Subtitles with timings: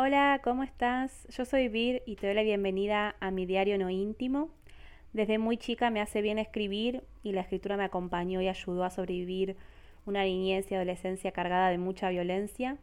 [0.00, 1.26] Hola, ¿cómo estás?
[1.28, 4.48] Yo soy Vir y te doy la bienvenida a mi diario no íntimo.
[5.12, 8.90] Desde muy chica me hace bien escribir y la escritura me acompañó y ayudó a
[8.90, 9.56] sobrevivir
[10.06, 12.76] una niñez y adolescencia cargada de mucha violencia.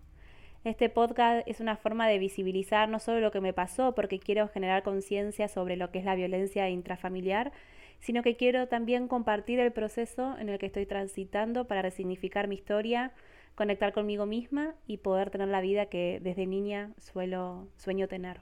[0.66, 4.50] Este podcast es una forma de visibilizar no solo lo que me pasó, porque quiero
[4.50, 7.54] generar conciencia sobre lo que es la violencia intrafamiliar,
[8.02, 12.56] sino que quiero también compartir el proceso en el que estoy transitando para resignificar mi
[12.56, 13.14] historia,
[13.56, 18.42] conectar conmigo misma y poder tener la vida que desde niña suelo, sueño tener.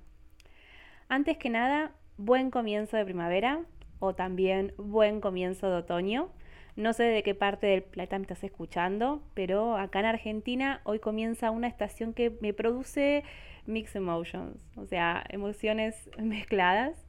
[1.07, 3.61] Antes que nada, buen comienzo de primavera
[3.99, 6.29] o también buen comienzo de otoño.
[6.75, 10.99] No sé de qué parte del planeta me estás escuchando, pero acá en Argentina hoy
[10.99, 13.23] comienza una estación que me produce
[13.65, 17.07] mixed emotions, o sea, emociones mezcladas,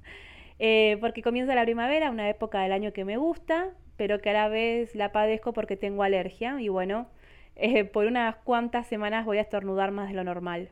[0.59, 4.34] eh, porque comienza la primavera, una época del año que me gusta, pero que a
[4.34, 7.09] la vez la padezco porque tengo alergia y bueno,
[7.57, 10.71] eh, por unas cuantas semanas voy a estornudar más de lo normal.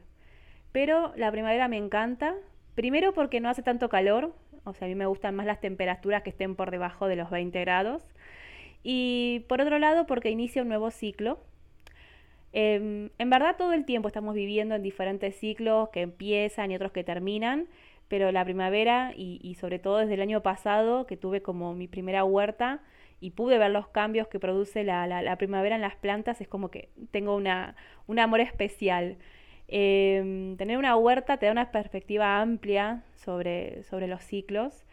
[0.73, 2.35] Pero la primavera me encanta,
[2.75, 6.23] primero porque no hace tanto calor, o sea, a mí me gustan más las temperaturas
[6.23, 8.03] que estén por debajo de los 20 grados.
[8.83, 11.41] Y por otro lado, porque inicia un nuevo ciclo.
[12.53, 16.93] Em, en verdad todo el tiempo estamos viviendo en diferentes ciclos que empiezan y otros
[16.93, 17.67] que terminan,
[18.09, 21.89] pero la primavera y, y sobre todo desde el año pasado, que tuve como mi
[21.89, 22.81] primera huerta,
[23.23, 26.89] y pude ver los cambios que produce la, primavera en las plantas, es como que
[27.12, 27.77] tengo una,
[28.09, 29.17] un amor especial.
[29.69, 34.84] Em, tener una huerta te da una perspectiva amplia sobre, sobre los ciclos.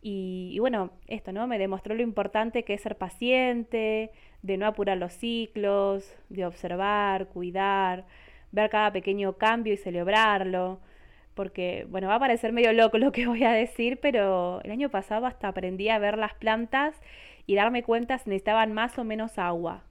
[0.00, 1.48] Y, bueno, esto, ¿no?
[1.48, 7.26] Me demostró lo importante que es ser paciente, de no apurar los ciclos, de observar,
[7.28, 8.04] cuidar,
[8.52, 10.78] ver cada pequeño cambio y celebrarlo.
[11.34, 14.88] Porque, bueno, va a parecer medio loco lo que voy a decir, pero el año
[14.88, 17.00] pasado hasta aprendí a ver las plantas
[17.46, 19.84] y darme cuenta si necesitaban más o menos agua.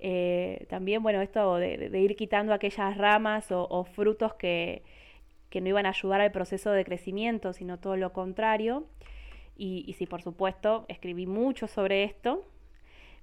[0.00, 4.82] Eh, también, bueno, esto de, ir quitando aquellas ramas o, frutos que,
[5.50, 8.86] que, no iban a ayudar al proceso de crecimiento, sino todo lo contrario.
[9.56, 12.44] Y, y sí, por supuesto, escribí mucho sobre esto,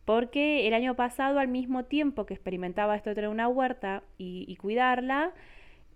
[0.06, 4.46] porque el año pasado, al mismo tiempo que experimentaba esto de tener una huerta y,
[4.48, 5.34] y cuidarla,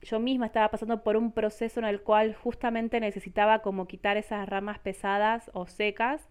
[0.02, 4.48] yo misma estaba pasando por un proceso en el cual justamente necesitaba como quitar esas
[4.48, 6.28] ramas pesadas o secas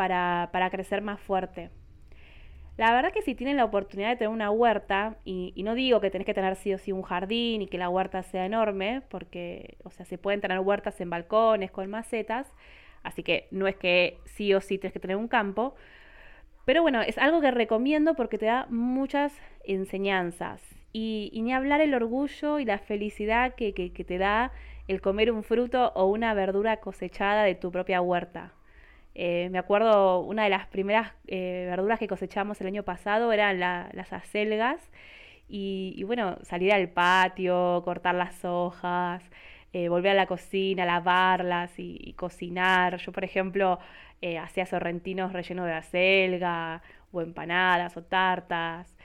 [0.00, 1.68] para, crecer más fuerte.
[2.78, 6.10] La verdad que si tienen la oportunidad de tener una huerta, y, no digo que
[6.10, 9.76] tenés que tener sí o sí un jardín y que la huerta sea enorme, porque,
[9.84, 12.50] o sea, se pueden tener huertas en balcones, con macetas,
[13.02, 15.74] así que no es que sí o sí tienes que tener un campo,
[16.64, 19.34] pero bueno, es algo que recomiendo porque te da muchas
[19.64, 20.62] enseñanzas.
[20.94, 24.50] Y, ni hablar el orgullo y la felicidad que te da
[24.88, 28.54] el comer un fruto o una verdura cosechada de tu propia huerta.
[29.14, 33.58] Eh, me acuerdo, una de las primeras eh, verduras que cosechamos el año pasado eran
[33.60, 34.90] las acelgas.
[35.48, 39.22] Y, bueno, salir al patio, cortar las hojas,
[39.72, 42.98] eh, volver a la cocina, lavarlas y, cocinar.
[42.98, 43.78] Yo, por ejemplo,
[44.40, 46.82] hacía sorrentinos rellenos de acelga,
[47.12, 48.96] o empanadas, o tartas.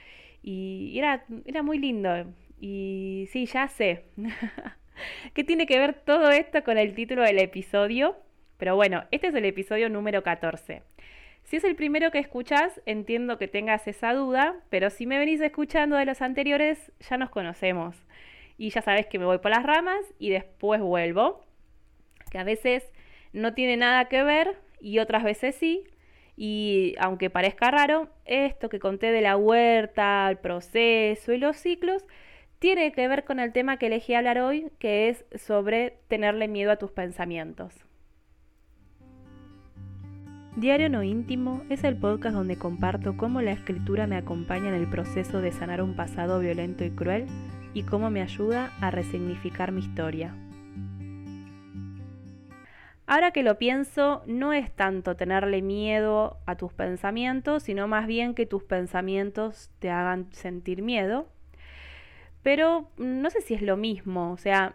[0.42, 2.26] Y era, era muy lindo.
[2.60, 4.04] Y sí, ya sé.
[5.34, 8.16] ¿Qué tiene que ver todo esto con el título del episodio?
[8.58, 10.82] Pero bueno, este es el episodio número 14.
[11.46, 15.40] Si es el primero que escuchas, entiendo que tengas esa duda, pero si me venís
[15.40, 17.96] escuchando de los anteriores, ya nos conocemos.
[18.58, 21.44] Y ya sabes que me voy por las ramas y después vuelvo.
[22.32, 22.82] Que a veces
[23.32, 25.84] no tiene nada que ver y otras veces sí.
[26.36, 32.04] Y aunque parezca raro, esto que conté de la huerta, el proceso y los ciclos,
[32.58, 36.72] tiene que ver con el tema que elegí hablar hoy, que es sobre tenerle miedo
[36.72, 37.85] a tus pensamientos.
[40.56, 44.88] Diario No Íntimo es el podcast donde comparto cómo la escritura me acompaña en el
[44.88, 47.26] proceso de sanar un pasado violento y cruel
[47.74, 50.34] y cómo me ayuda a resignificar mi historia.
[53.06, 58.34] Ahora que lo pienso, no es tanto tenerle miedo a tus pensamientos, sino más bien
[58.34, 61.28] que tus pensamientos te hagan sentir miedo.
[62.42, 64.74] Pero no sé si es lo mismo, o sea,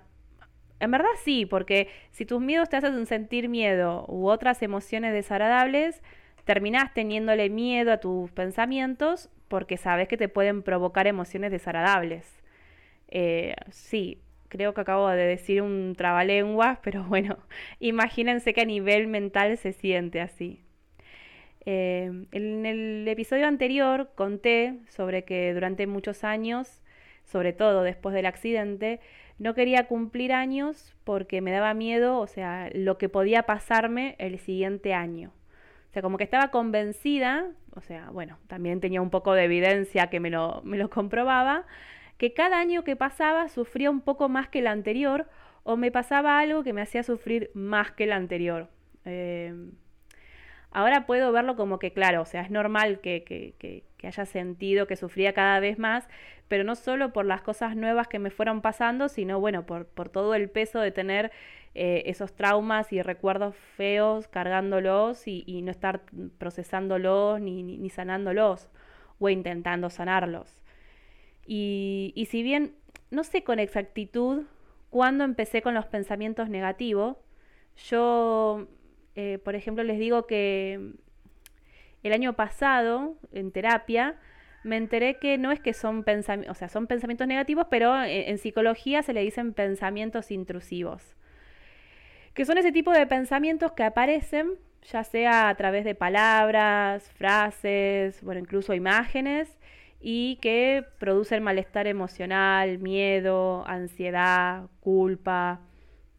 [0.82, 6.02] en verdad sí, porque si tus miedos te hacen sentir miedo u otras emociones desagradables,
[6.44, 12.26] terminás teniéndole miedo a tus pensamientos porque sabes que te pueden provocar emociones desagradables.
[13.10, 17.38] Eh, sí, creo que acabo de decir un trabalenguas, pero bueno,
[17.80, 20.62] imagínense que a nivel mental se siente así.
[21.66, 26.82] Eh, en el episodio anterior conté sobre que durante muchos años,
[27.24, 29.00] sobre todo después del accidente,
[29.42, 34.38] no quería cumplir años porque me daba miedo, o sea, lo que podía pasarme el
[34.38, 35.32] siguiente año.
[35.90, 40.12] O sea, como que estaba convencida, o sea, bueno, también tenía un poco de evidencia
[40.12, 41.66] que me lo, me lo comprobaba,
[42.20, 45.28] que cada año que pasaba sufría un poco más que el anterior
[45.64, 48.70] o me pasaba algo que me hacía sufrir más que el anterior.
[49.06, 49.72] Em,
[50.72, 54.96] ahora puedo verlo como que, claro, o sea, es normal que, que, haya sentido que
[54.96, 56.08] sufría cada vez más,
[56.48, 60.10] pero no solo por las cosas nuevas que me fueron pasando, sino, bueno, por, por
[60.10, 61.32] todo el peso de tener
[61.76, 66.02] eh, esos traumas y recuerdos feos cargándolos y, no estar
[66.40, 68.70] procesándolos ni, ni, sanándolos
[69.20, 70.62] o intentando sanarlos.
[71.46, 72.76] Y, y si bien
[73.12, 74.44] no sé con exactitud
[74.90, 77.18] cuándo empecé con los pensamientos negativos,
[77.90, 78.68] yo,
[79.16, 80.94] eh, por ejemplo, les digo que
[82.04, 84.16] el año pasado, en terapia,
[84.64, 88.38] me enteré que no es que son pensamientos, o sea, son pensamientos negativos, pero en,
[88.38, 91.16] psicología se le dicen pensamientos intrusivos
[92.34, 98.22] que son ese tipo de pensamientos que aparecen ya sea a través de palabras, frases,
[98.24, 99.58] bueno, incluso imágenes,
[100.00, 105.62] y que producen malestar emocional, miedo, ansiedad, culpa,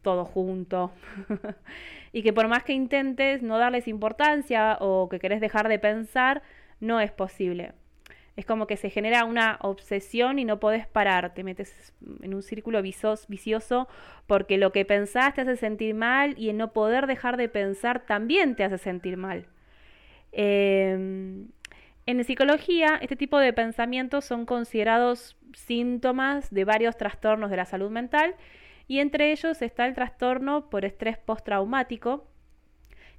[0.01, 0.91] todo junto.
[2.13, 6.43] y que por más que intentes no darles importancia o que querés dejar de pensar,
[6.79, 7.73] no es posible.
[8.35, 12.41] Es como que se genera una obsesión y no podés parar, te metes en un
[12.41, 13.87] círculo vicioso
[14.27, 18.05] porque lo que pensás te hace sentir mal y el no poder dejar de pensar
[18.05, 19.47] también te hace sentir mal.
[20.31, 21.47] Em,
[22.05, 27.91] en psicología, este tipo de pensamientos son considerados síntomas de varios trastornos de la salud
[27.91, 28.35] mental
[28.93, 32.27] y entre ellos está el trastorno por estrés postraumático,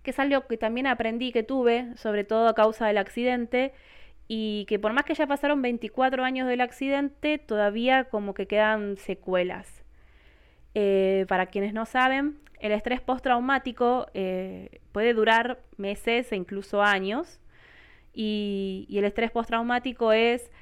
[0.05, 3.73] que es algo que también aprendí que tuve, sobre todo a causa del accidente,
[4.29, 8.99] y que por más que ya pasaron 24 años del accidente, todavía como que quedan
[8.99, 9.83] secuelas.
[10.77, 17.41] Eh, para quienes no saben, el estrés postraumático eh, puede durar meses e incluso años.
[18.13, 20.53] Y, y el estrés postraumático es,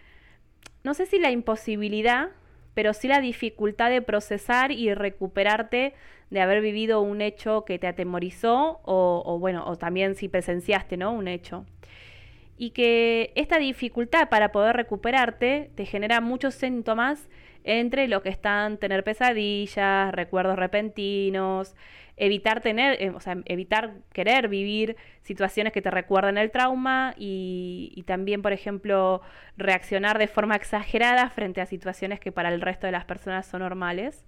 [0.85, 2.31] no sé si la imposibilidad,
[2.75, 5.95] pero sí la dificultad de procesar y recuperarte
[6.31, 11.13] de haber vivido un hecho que te atemorizó o, bueno, o también si presenciaste, ¿no?
[11.13, 11.67] Un hecho
[12.63, 17.29] y que esta dificultad para poder recuperarte te genera muchos síntomas
[17.65, 21.75] entre lo que están tener pesadillas, recuerdos repentinos,
[22.23, 28.05] evitar tener, eh, o sea, evitar querer vivir situaciones que te recuerden el trauma y,
[28.07, 29.23] también, por ejemplo,
[29.57, 33.63] reaccionar de forma exagerada frente a situaciones que para el resto de las personas son
[33.63, 34.25] normales.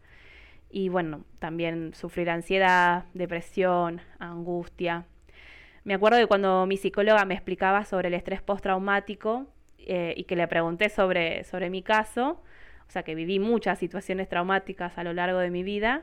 [0.70, 5.06] Y bueno, también sufrir ansiedad, depresión, angustia.
[5.84, 9.46] Me acuerdo de cuando mi psicóloga me explicaba sobre el estrés postraumático
[9.78, 12.42] eh, y que le pregunté sobre, sobre mi caso,
[12.88, 16.02] o sea que viví muchas situaciones traumáticas a lo largo de mi vida,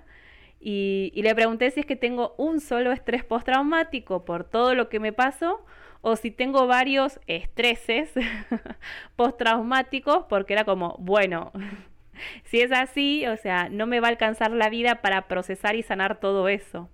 [0.63, 4.99] y, le pregunté si es que tengo un solo estrés postraumático por todo lo que
[4.99, 5.65] me pasó
[6.01, 8.11] o si tengo varios estreses
[9.15, 11.51] postraumáticos porque era como, bueno,
[12.43, 15.81] si es así, o sea, no me va a alcanzar la vida para procesar y
[15.81, 16.89] sanar todo eso.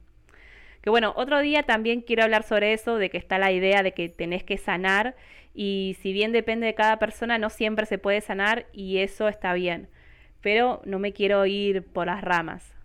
[0.81, 3.91] Que bueno, otro día también quiero hablar sobre eso, de que está la idea de
[3.91, 5.15] que tenés que sanar
[5.53, 9.53] y si bien depende de cada persona, no siempre se puede sanar y eso está
[9.53, 9.89] bien.
[10.39, 12.76] Pero no me quiero ir por las ramas.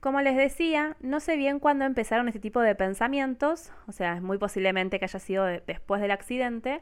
[0.00, 4.22] Como les decía, no sé bien cuándo empezaron este tipo de pensamientos, o sea, es
[4.22, 6.80] muy posiblemente que haya sido después del accidente,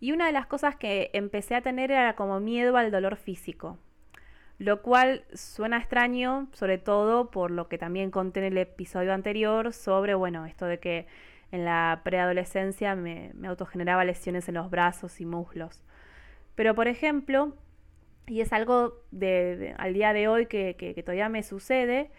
[0.00, 3.78] y una de las cosas que empecé a tener era como miedo al dolor físico
[4.60, 9.72] lo cual suena extraño, sobre todo por lo que también conté en el episodio anterior
[9.72, 11.06] sobre, bueno, esto de que
[11.50, 15.82] en la preadolescencia me, me autogeneraba lesiones en los brazos y muslos.
[16.56, 17.56] Pero, por ejemplo,
[18.26, 22.10] y es algo de, al día de hoy que, que, que todavía me sucede,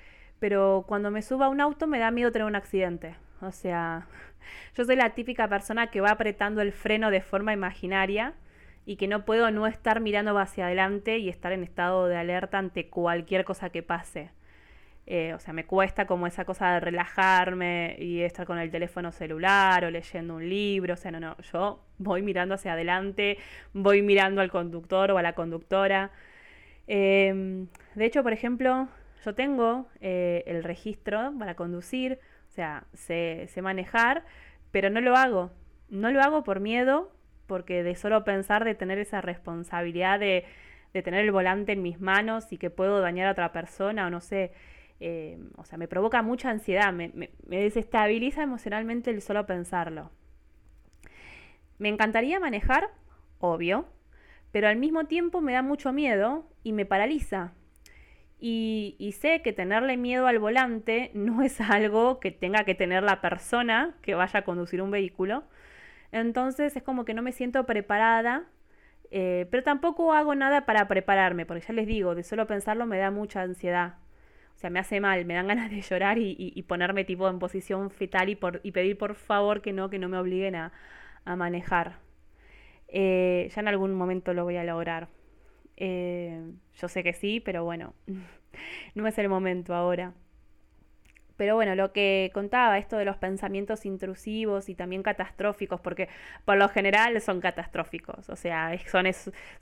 [0.41, 3.15] pero cuando me subo a un auto me da miedo tener un accidente.
[3.41, 4.07] O sea,
[4.75, 8.33] yo soy la típica persona que va apretando el freno de forma imaginaria
[8.83, 12.57] y que no puedo no estar mirando hacia adelante y estar en estado de alerta
[12.57, 14.31] ante cualquier cosa que pase.
[15.05, 19.11] Eh, o sea, me cuesta como esa cosa de relajarme y estar con el teléfono
[19.11, 20.95] celular o leyendo un libro.
[20.95, 23.37] O sea, no, no, yo voy mirando hacia adelante,
[23.73, 26.09] voy mirando al conductor o a la conductora.
[26.87, 28.89] Em, de hecho, por ejemplo,
[29.23, 34.23] yo tengo eh, el registro para conducir, o sea, sé manejar,
[34.71, 35.51] pero no lo hago.
[35.89, 37.11] No lo hago por miedo
[37.51, 40.45] porque de solo pensar de tener esa responsabilidad de,
[40.93, 44.21] tener el volante en mis manos y que puedo dañar a otra persona o no
[44.21, 44.53] sé,
[45.01, 47.11] eh, o sea, me provoca mucha ansiedad, me,
[47.43, 50.11] desestabiliza emocionalmente el solo pensarlo.
[51.77, 52.87] Me encantaría manejar,
[53.39, 53.85] obvio,
[54.53, 57.51] pero al mismo tiempo me da mucho miedo y me paraliza.
[58.43, 63.21] Y, sé que tenerle miedo al volante no es algo que tenga que tener la
[63.21, 65.43] persona que vaya a conducir un vehículo,
[66.11, 68.45] entonces es como que no me siento preparada
[69.13, 72.97] Eh, pero tampoco hago nada para prepararme, porque ya les digo, de solo pensarlo me
[72.97, 73.95] da mucha ansiedad.
[74.55, 77.91] O sea, me hace mal, me dan ganas de llorar y, ponerme tipo en posición
[77.91, 78.35] fetal y,
[78.71, 80.71] pedir por favor que no, que no me obliguen a,
[81.25, 81.99] manejar.
[82.87, 85.07] Eh, ya en algún momento lo voy a lograr.
[85.83, 86.39] Eh,
[86.79, 87.95] yo sé que sí, pero bueno,
[88.95, 90.13] no es el momento ahora.
[91.37, 96.07] Pero bueno, lo que contaba, esto de los pensamientos intrusivos y también catastróficos, porque
[96.45, 99.07] por lo general son catastróficos, o sea, son,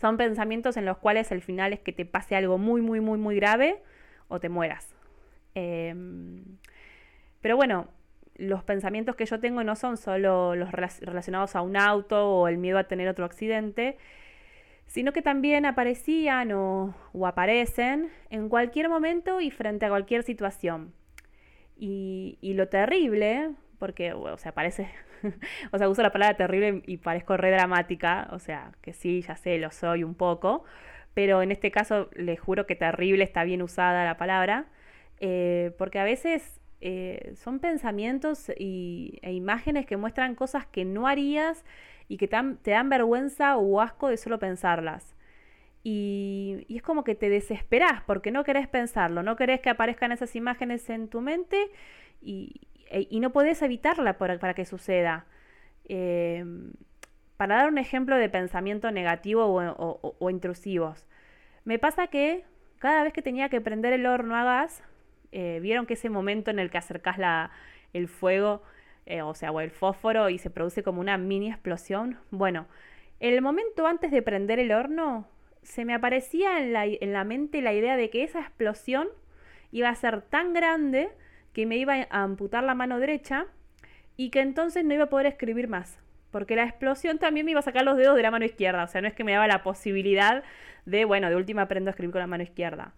[0.01, 3.17] son pensamientos en los cuales el final es que te pase algo muy, muy, muy,
[3.17, 3.81] muy grave
[4.27, 4.93] o te mueras.
[5.55, 6.43] Em,
[7.39, 7.87] pero bueno,
[8.35, 12.57] los pensamientos que yo tengo no son solo los relacionados a un auto o el
[12.57, 13.97] miedo a tener otro accidente,
[14.89, 20.93] sino que también aparecían o, aparecen en cualquier momento y frente a cualquier situación.
[21.77, 24.89] Y, lo terrible, porque, o sea, parece,
[25.71, 29.35] o sea, uso la palabra terrible y parezco re dramática, o sea, que sí, ya
[29.35, 30.63] sé, lo soy un poco,
[31.13, 34.65] pero en este caso les juro que terrible está bien usada la palabra,
[35.19, 41.07] eh, porque a veces eh, son pensamientos y, e imágenes que muestran cosas que no
[41.07, 41.65] harías
[42.07, 45.15] y que te dan, vergüenza o asco de solo pensarlas.
[45.83, 50.35] Y, es como que te desesperas porque no querés pensarlo, no querés que aparezcan esas
[50.35, 51.69] imágenes en tu mente
[52.21, 55.25] y, e, no podés evitarla para, que suceda.
[55.85, 56.45] Eh,
[57.37, 61.07] para dar un ejemplo de pensamiento negativo o, intrusivos,
[61.63, 62.43] me pasa que
[62.79, 64.83] cada vez que tenía que prender el horno a gas,
[65.31, 67.51] eh, vieron que ese momento en el que acercás la,
[67.93, 68.61] el fuego
[69.09, 72.19] eh, o sea, o el fósforo y se produce como una mini explosión.
[72.29, 72.67] Bueno,
[73.19, 75.27] el momento antes de prender el horno,
[75.63, 79.07] se me aparecía en la, en la mente la idea de que esa explosión
[79.71, 81.09] iba a ser tan grande
[81.53, 83.47] que me iba a amputar la mano derecha
[84.15, 85.99] y que entonces no iba a poder escribir más.
[86.29, 88.83] Porque la explosión también me iba a sacar los dedos de la mano izquierda.
[88.83, 90.43] O sea, no es que me daba la posibilidad
[90.85, 92.93] de, bueno, de última aprendo a escribir con la mano izquierda.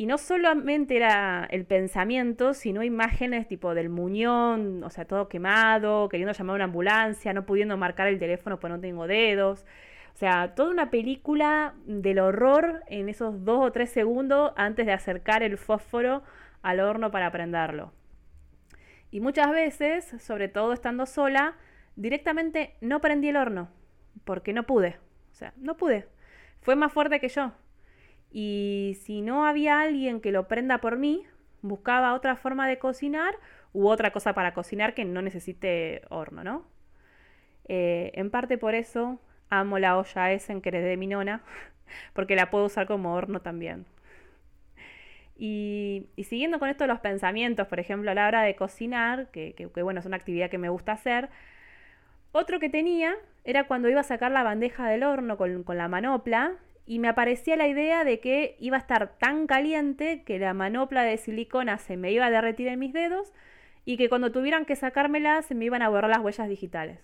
[0.00, 6.08] Y no solamente era el pensamiento, sino imágenes tipo del muñón, o sea, todo quemado,
[6.08, 9.66] queriendo llamar a una ambulancia, no pudiendo marcar el teléfono porque no tengo dedos.
[10.14, 14.92] O sea, toda una película del horror en esos dos o tres segundos antes de
[14.92, 16.22] acercar el fósforo
[16.62, 17.92] al horno para prenderlo.
[19.10, 21.56] Y muchas veces, sobre todo estando sola,
[21.96, 23.68] directamente no prendí el horno,
[24.24, 24.96] porque no pude.
[25.32, 26.06] O sea, no pude.
[26.60, 27.52] Fue más fuerte que yo.
[28.30, 31.24] Y si no había alguien que lo prenda por mí,
[31.62, 33.34] buscaba otra forma de cocinar
[33.72, 36.66] u otra cosa para cocinar que no necesite horno, ¿no?
[37.68, 39.20] Eh, en parte por eso
[39.50, 41.42] amo la olla Essen que heredé de mi nona,
[42.12, 43.86] porque la puedo usar como horno también.
[45.40, 50.00] Y, siguiendo con esto los pensamientos, por ejemplo, a la hora de cocinar, que, bueno,
[50.00, 51.28] es una actividad que me gusta hacer,
[52.32, 56.56] otro que tenía era cuando iba a sacar la bandeja del horno con la manopla
[56.88, 61.02] y me aparecía la idea de que iba a estar tan caliente que la manopla
[61.02, 63.34] de silicona se me iba a derretir en mis dedos
[63.84, 66.98] y que cuando tuvieran que sacármela se me iban a borrar las huellas digitales.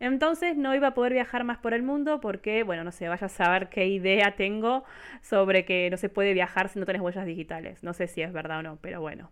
[0.00, 3.26] Entonces no iba a poder viajar más por el mundo porque, bueno, no sé, vaya
[3.26, 4.82] a saber qué idea tengo
[5.22, 7.84] sobre que no se puede viajar si no tenés huellas digitales.
[7.84, 9.30] No sé si es verdad o no, pero bueno.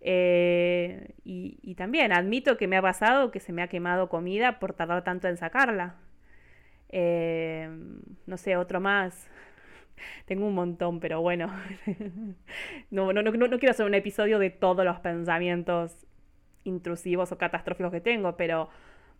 [0.00, 4.72] Eh, y también admito que me ha pasado que se me ha quemado comida por
[4.72, 5.94] tardar tanto en sacarla.
[6.90, 7.68] Eh,
[8.26, 9.28] no sé, otro más.
[10.26, 11.48] Tengo un montón, pero bueno.
[12.90, 16.06] no, no, no, no quiero hacer un episodio de todos los pensamientos
[16.64, 18.68] intrusivos o catastróficos que tengo, pero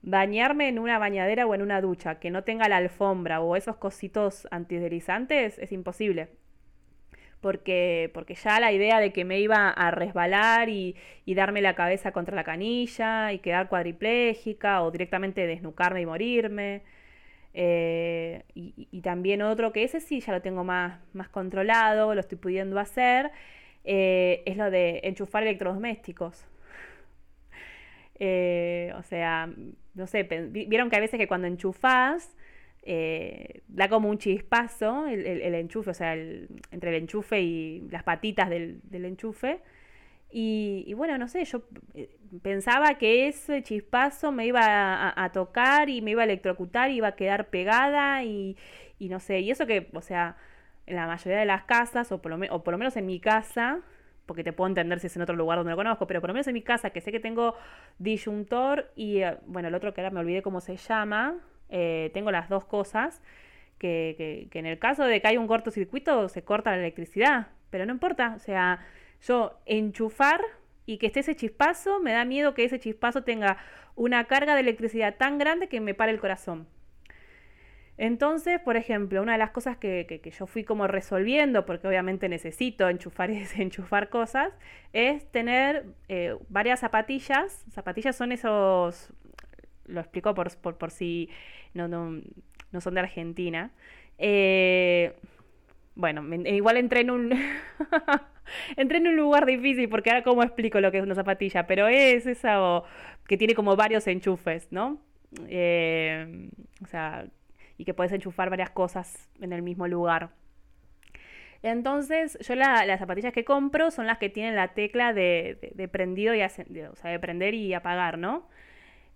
[0.03, 3.77] bañarme en una bañadera o en una ducha que no tenga la alfombra o esos
[3.77, 6.31] cositos antideslizantes es imposible.
[7.41, 11.75] Porque, porque ya la idea de que me iba a resbalar y, y darme la
[11.75, 16.83] cabeza contra la canilla y quedar cuadriplégica o directamente desnucarme y morirme.
[17.55, 22.39] Eh, y, también otro que ese sí ya lo tengo más, más controlado, lo estoy
[22.39, 23.31] pudiendo hacer,
[23.85, 26.47] eh, es lo de enchufar electrodomésticos.
[28.23, 29.49] Eh, o sea,
[29.95, 32.37] no sé, vieron que a veces que cuando enchufás,
[32.85, 39.05] da como un chispazo el, enchufe, o sea, entre el enchufe y las patitas del
[39.07, 39.61] enchufe.
[40.33, 41.63] Y, bueno, no sé, yo
[41.95, 46.97] eh, pensaba que ese chispazo me iba a, tocar y me iba a electrocutar, y
[46.97, 48.57] iba a quedar pegada y,
[49.01, 50.37] no sé, y eso que, o sea,
[50.87, 53.19] en la mayoría de las casas, o por, lo o por lo menos en mi
[53.19, 53.81] casa,
[54.27, 56.35] porque te puedo entender si es en otro lugar donde lo conozco, pero por lo
[56.35, 57.57] menos en mi casa, que sé que tengo
[57.99, 61.39] disyuntor y, eh, bueno, el otro que ahora me olvidé cómo se llama,
[61.71, 63.21] eh, tengo las dos cosas,
[63.79, 67.49] que, que, que en el caso de que hay un cortocircuito se corta la electricidad,
[67.71, 68.81] pero no importa, o sea
[69.27, 70.41] yo enchufar
[70.87, 73.59] y que esté ese chispazo, me da miedo que ese chispazo tenga
[73.95, 76.67] una carga de electricidad tan grande que me pare el corazón.
[78.01, 82.89] Entonces, por ejemplo, una de las cosas que, yo fui como resolviendo, porque obviamente necesito
[82.89, 84.55] enchufar y desenchufar cosas,
[84.95, 87.63] es tener eh, varias zapatillas.
[87.71, 89.13] Zapatillas son esos,
[89.85, 91.29] lo explico por, por, si
[91.75, 92.23] no, no,
[92.73, 93.71] no, son de Argentina.
[94.17, 95.15] Eh,
[95.95, 97.33] bueno, igual entré en un...
[98.77, 101.89] entré en un lugar difícil porque ahora cómo explico lo que es una zapatilla, pero
[101.89, 102.83] es esa
[103.27, 105.01] que tiene como varios enchufes, ¿no?
[105.49, 106.51] Eh,
[106.83, 107.27] o sea,
[107.79, 110.31] y que puedes enchufar varias cosas en el mismo lugar.
[111.63, 116.43] Entonces, yo las zapatillas que compro son las que tienen la tecla de, prendido y
[116.43, 116.49] o
[116.97, 118.49] sea, de prender y apagar, ¿no?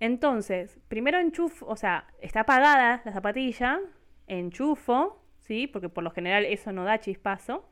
[0.00, 3.80] Entonces, primero enchufo, o sea, está apagada la zapatilla,
[4.26, 5.66] enchufo, ¿sí?
[5.66, 7.68] Porque por lo general eso no da chispazo.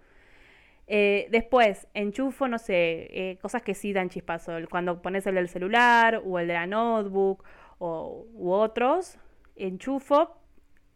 [0.86, 4.52] Eh, después, enchufo, no sé, eh, cosas que sí dan chispazo.
[4.70, 7.44] Cuando pones el del celular o el de la notebook
[7.78, 9.18] o, u otros,
[9.56, 10.36] enchufo,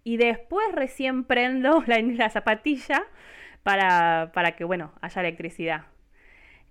[0.04, 3.04] y después recién prendo la, zapatilla
[3.62, 5.86] para, que, bueno, haya electricidad.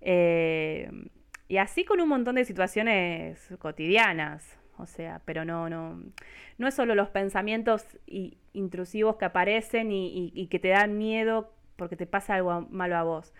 [0.00, 0.90] Eh,
[1.48, 4.58] y así con un montón de situaciones cotidianas.
[4.78, 6.02] O sea, pero no, no,
[6.58, 7.84] no es solo los pensamientos
[8.52, 13.34] intrusivos que aparecen y, que te dan miedo porque te pasa algo malo a vos.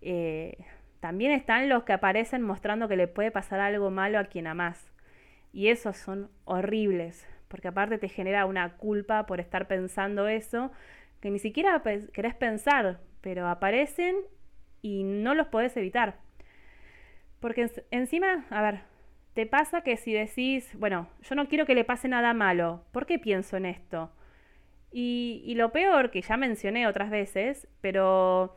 [0.00, 0.58] Eh,
[1.00, 4.90] también están los que aparecen mostrando que le puede pasar algo malo a quien amás.
[5.52, 10.70] Y esos son horribles, porque aparte te genera una culpa por estar pensando eso,
[11.20, 11.82] que ni siquiera
[12.12, 14.16] querés pensar, pero aparecen
[14.82, 16.16] y no los podés evitar.
[17.40, 18.80] Porque encima, a ver,
[19.34, 23.06] te pasa que si decís, bueno, yo no quiero que le pase nada malo, ¿por
[23.06, 24.10] qué pienso en esto?
[24.92, 28.56] Y, y lo peor, que ya mencioné otras veces, pero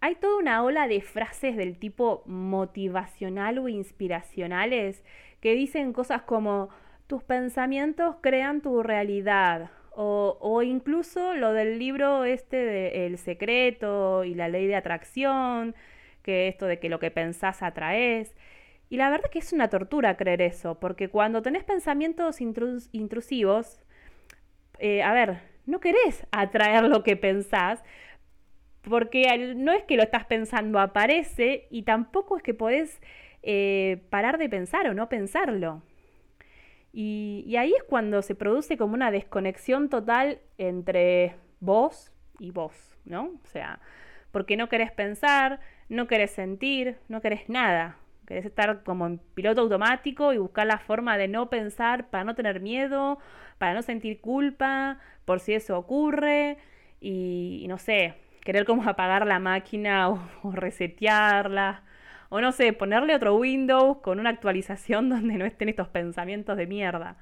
[0.00, 5.02] hay toda una ola de frases del tipo motivacional o inspiracionales
[5.40, 6.68] que dicen cosas como,
[7.08, 9.70] tus pensamientos crean tu realidad.
[10.00, 15.74] O, incluso lo del libro este de El secreto y la ley de atracción,
[16.22, 18.36] que esto de que lo que pensás atraes.
[18.90, 23.80] Y la verdad que es una tortura creer eso, porque cuando tenés pensamientos intrusivos,
[24.78, 27.82] eh, a ver, no querés atraer lo que pensás,
[28.82, 33.00] porque no es que lo estás pensando, aparece y tampoco es que podés
[33.42, 35.82] eh, parar de pensar o no pensarlo.
[36.92, 42.74] Y, ahí es cuando se produce como una desconexión total entre vos y vos,
[43.04, 43.32] ¿no?
[43.44, 43.80] O sea,
[44.32, 47.98] porque no querés pensar, no querés sentir, no querés nada.
[48.28, 52.34] Querés estar como en piloto automático y buscar la forma de no pensar para no
[52.34, 53.18] tener miedo,
[53.56, 56.58] para no sentir culpa, por si eso ocurre.
[57.00, 58.14] Y, no sé,
[58.44, 60.10] querer como apagar la máquina
[60.42, 61.82] o resetearla
[62.28, 66.66] o no sé, ponerle otro Windows con una actualización donde no estén estos pensamientos de
[66.66, 67.16] mierda.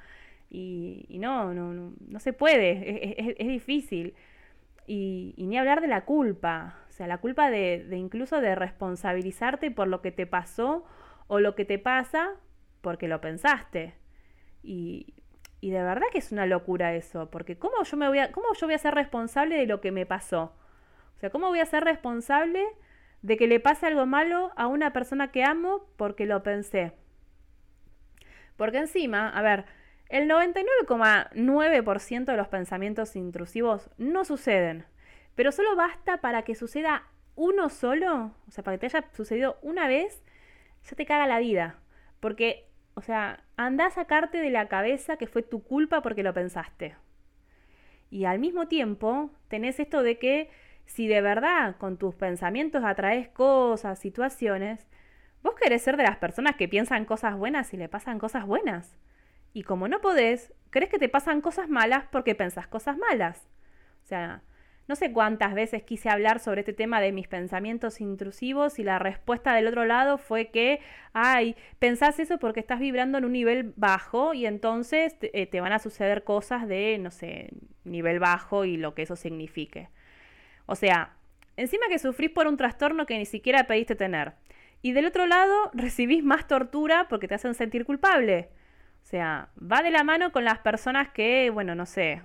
[0.51, 4.15] Y, no, no, no, se puede, es, difícil.
[4.87, 9.89] Y, ni hablar de la culpa, o sea, la culpa de, incluso de responsabilizarte por
[9.89, 10.85] lo que te pasó
[11.27, 12.31] o lo que te pasa
[12.81, 13.95] porque lo pensaste.
[14.63, 15.15] Y,
[15.61, 18.49] y de verdad que es una locura eso, porque ¿cómo yo, me voy a, ¿cómo
[18.59, 20.55] yo voy a ser responsable de lo que me pasó?
[21.17, 22.65] O sea, ¿cómo voy a ser responsable
[23.27, 26.93] de que le pase algo malo a una persona que amo porque lo pensé.
[28.57, 29.65] Porque encima, a ver,
[30.09, 34.87] el 99,9% de los pensamientos intrusivos no suceden,
[35.35, 39.59] pero solo basta para que suceda uno solo, o sea, para que te haya sucedido
[39.63, 40.23] una vez,
[40.85, 41.79] ya te caga la vida.
[42.21, 46.33] Porque, o sea, anda a sacarte de la cabeza que fue tu culpa porque lo
[46.33, 46.97] pensaste.
[48.11, 50.51] Y al mismo tiempo tenés esto de que
[50.87, 54.87] si de verdad con tus pensamientos atraes cosas, situaciones,
[55.43, 58.97] vos querés ser de las personas que piensan cosas buenas y le pasan cosas buenas.
[59.57, 63.49] Y como no podés, crees que te pasan cosas malas porque pensás cosas malas.
[64.05, 64.43] O sea,
[64.87, 68.99] no sé cuántas veces quise hablar sobre este tema de mis pensamientos intrusivos y la
[68.99, 70.81] respuesta del otro lado fue que,
[71.15, 75.63] ay, pensás eso porque estás vibrando en un nivel bajo y entonces te, eh, te
[75.63, 77.49] van a suceder cosas de, no sé,
[77.85, 79.89] nivel bajo y lo que eso signifique.
[80.67, 81.17] O sea,
[81.57, 84.35] encima que sufrís por un trastorno que ni siquiera pediste tener.
[84.83, 88.51] Y del otro lado, recibís más tortura porque te hacen sentir culpable.
[89.07, 92.23] O sea, va de la mano con las personas que, bueno, no sé,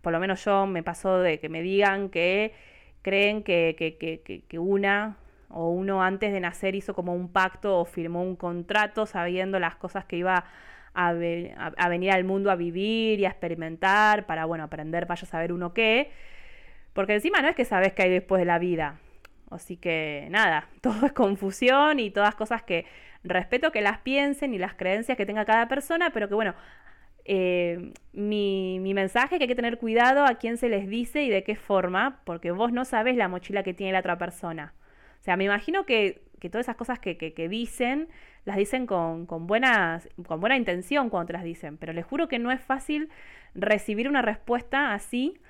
[0.00, 2.54] por lo menos yo me pasó de que me digan que
[3.02, 5.16] creen que, que, que, que una
[5.48, 9.74] o uno antes de nacer hizo como un pacto o firmó un contrato sabiendo las
[9.74, 10.44] cosas que iba
[10.94, 15.26] a, a venir al mundo a vivir y a experimentar para, bueno, aprender, vaya a
[15.26, 16.12] saber uno qué.
[16.92, 19.00] Porque encima no es que sabes qué hay después de la vida.
[19.50, 22.86] Así que nada, todo es confusión y todas cosas que
[23.28, 26.54] respeto que las piensen y las creencias que tenga cada persona, pero que bueno,
[27.24, 31.42] eh, mi, mensaje que hay que tener cuidado a quién se les dice y de
[31.42, 34.74] qué forma, porque vos no sabes la mochila que tiene la otra persona.
[35.20, 38.08] O sea, me imagino que, que todas esas cosas que, que, dicen,
[38.44, 42.28] las dicen con, con, buenas, con buena intención cuando te las dicen, pero les juro
[42.28, 43.08] que no es fácil
[43.56, 45.40] recibir una respuesta así,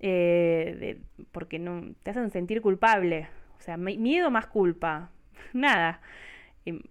[0.00, 0.98] eh,
[1.32, 3.28] porque no, te hacen sentir culpable.
[3.58, 5.10] O sea, miedo más culpa.
[5.52, 6.00] Nada.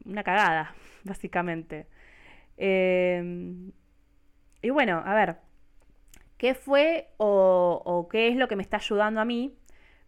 [0.06, 1.88] Una cagada, básicamente.
[2.58, 3.72] Eh,
[4.62, 5.38] y bueno, a ver,
[6.38, 9.56] ¿qué fue o, qué es lo que me está ayudando a mí?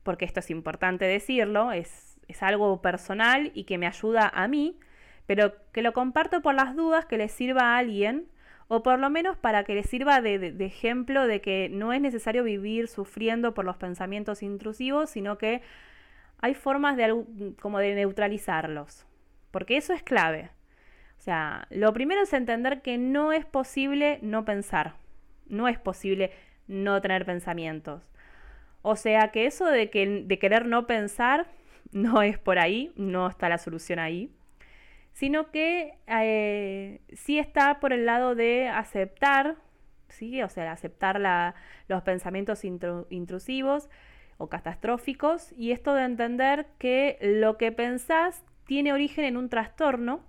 [0.03, 4.79] Porque esto es importante decirlo, es, es algo personal y que me ayuda a mí,
[5.25, 8.27] pero que lo comparto por las dudas que le sirva a alguien
[8.69, 12.43] o por lo menos para que le sirva de, ejemplo de que no es necesario
[12.43, 15.61] vivir sufriendo por los pensamientos intrusivos, sino que
[16.39, 19.07] hay formas de, como de neutralizarlos,
[19.51, 20.51] porque eso es clave.
[21.17, 24.95] O sea, lo primero es entender que no es posible no pensar,
[25.47, 26.31] no es posible
[26.67, 28.03] no tener pensamientos.
[28.81, 31.47] O sea que eso de, que, de querer no pensar
[31.91, 34.31] no es por ahí, no está la solución ahí,
[35.13, 39.57] sino que eh, sí está por el lado de aceptar,
[40.07, 40.41] ¿sí?
[40.41, 41.19] o sea, aceptar
[41.87, 43.89] los pensamientos intrusivos
[44.37, 50.21] o catastróficos y esto de entender que lo que pensás tiene origen en un trastorno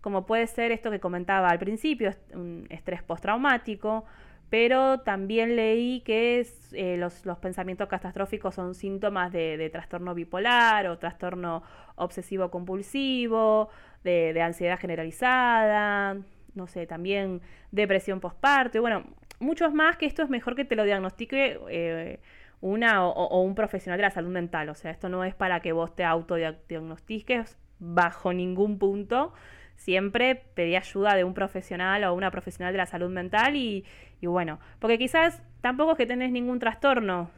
[0.00, 4.04] como puede ser esto que comentaba al principio, un estrés postraumático,
[4.50, 11.62] pero también leí que eh, los, pensamientos catastróficos son síntomas de, trastorno bipolar o trastorno
[11.94, 13.68] obsesivo compulsivo,
[14.02, 16.16] de, ansiedad generalizada,
[16.54, 19.04] no sé, también depresión postparto, bueno,
[19.38, 22.18] muchos más que esto es mejor que te lo diagnostique eh,
[22.62, 25.72] una o, un profesional de la salud mental, o sea, esto no es para que
[25.72, 29.34] vos te autodiagnostiques bajo ningún punto,
[29.74, 33.84] siempre pedí ayuda de un profesional o una profesional de la salud mental y,
[34.22, 37.30] bueno, porque quizás tampoco es que tenés ningún trastorno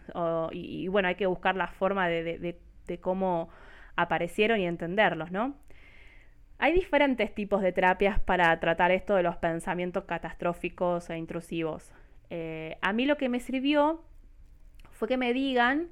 [0.52, 2.58] y, bueno, hay que buscar la forma de,
[3.00, 3.48] cómo
[3.96, 5.54] aparecieron y entenderlos, ¿no?
[6.58, 11.92] Hay diferentes tipos de terapias para tratar esto de los pensamientos catastróficos e intrusivos.
[12.30, 14.02] Eh, a mí lo que me sirvió
[14.92, 15.88] fue que me digan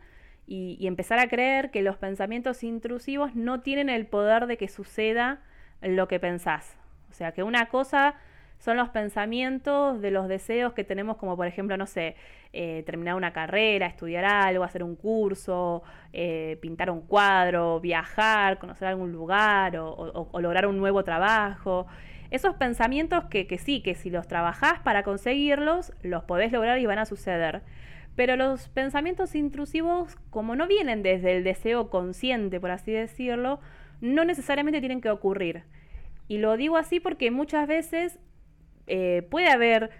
[0.46, 5.40] y, empezar a creer que los pensamientos intrusivos no tienen el poder de que suceda
[5.80, 6.76] lo que pensás.
[7.10, 8.14] O sea, que una cosa
[8.58, 12.16] son los pensamientos de los deseos que tenemos, como por ejemplo, no sé,
[12.52, 18.88] eh, terminar una carrera, estudiar algo, hacer un curso, eh, pintar un cuadro, viajar, conocer
[18.88, 21.86] algún lugar o, lograr un nuevo trabajo.
[22.30, 26.86] Esos pensamientos que, que sí, que si los trabajás para conseguirlos, los podés lograr y
[26.86, 27.62] van a suceder.
[28.14, 33.60] Pero los pensamientos intrusivos, como no vienen desde el deseo consciente, por así decirlo,
[34.00, 35.64] no necesariamente tienen que ocurrir.
[36.28, 38.18] Y lo digo así porque muchas veces
[38.86, 39.90] eh, puede haber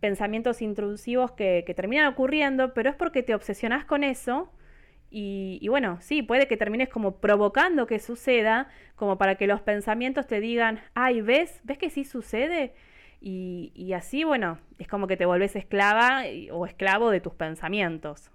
[0.00, 4.50] pensamientos intrusivos que, terminan ocurriendo, pero es porque te obsesionas con eso.
[5.14, 10.26] Y, bueno, sí, puede que termines como provocando que suceda, como para que los pensamientos
[10.26, 11.60] te digan, ay, ¿ves?
[11.64, 12.72] ¿Ves que sí sucede?
[13.24, 18.32] Y, así, bueno, es como que te volvés esclava o esclavo de tus pensamientos.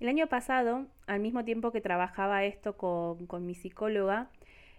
[0.00, 4.30] El año pasado, al mismo tiempo que trabajaba esto con, mi psicóloga,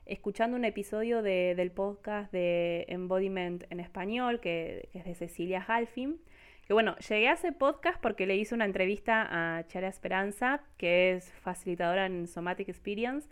[0.08, 6.20] escuchando un episodio del podcast de Embodiment en español, que, es de Cecilia Halfin,
[6.66, 11.12] que bueno, llegué a ese podcast porque le hice una entrevista a Chara Esperanza, que
[11.12, 13.30] es facilitadora en Somatic Experience,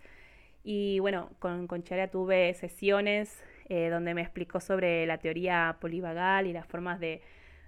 [0.63, 6.53] y bueno, con, con tuve sesiones eh, donde me explicó sobre la teoría polivagal y
[6.53, 7.21] las formas de,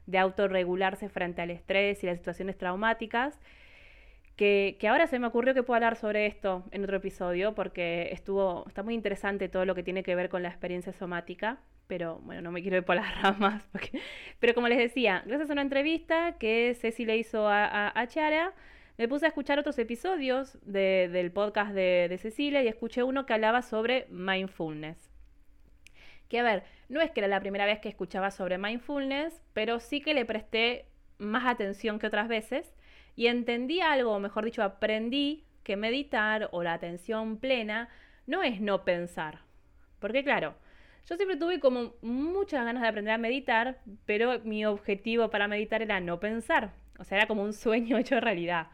[0.05, 3.39] de autorregularse frente al estrés y las situaciones traumáticas
[4.39, 8.63] que, ahora se me ocurrió que puedo hablar sobre esto en otro episodio, porque estuvo,
[8.67, 12.41] está muy interesante todo lo que tiene que ver con la experiencia somática, pero bueno,
[12.43, 13.67] no me quiero ir por las ramas,
[14.39, 18.53] pero como les decía, gracias a una entrevista que Ceci le hizo a, Chara,
[18.97, 23.33] me puse a escuchar otros episodios del podcast de, de Cecilia y escuché uno que
[23.33, 25.08] hablaba sobre mindfulness.
[26.29, 29.79] Que a ver, no es que era la primera vez que escuchaba sobre mindfulness, pero
[29.79, 30.85] sí que le presté
[31.17, 32.73] más atención que otras veces
[33.15, 37.89] y entendí algo, o mejor dicho, aprendí que meditar o la atención plena
[38.27, 39.39] no es no pensar.
[39.99, 40.55] Porque claro,
[41.05, 45.81] yo siempre tuve como muchas ganas de aprender a meditar, pero mi objetivo para meditar
[45.81, 46.71] era no pensar.
[46.99, 48.67] O sea, era como un sueño hecho realidad.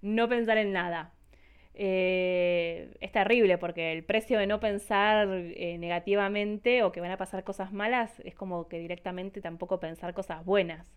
[0.00, 1.12] No pensar en nada.
[1.74, 7.16] Eh, es terrible porque el precio de no pensar eh, negativamente o que van a
[7.16, 10.92] pasar cosas malas es como que directamente tampoco pensar cosas buenas.